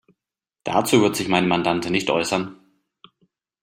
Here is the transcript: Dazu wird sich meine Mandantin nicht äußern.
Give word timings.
Dazu 0.63 0.99
wird 1.03 1.15
sich 1.15 1.27
meine 1.27 1.45
Mandantin 1.45 1.91
nicht 1.91 2.09
äußern. 2.09 2.59